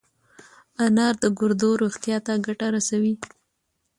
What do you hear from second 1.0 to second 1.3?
د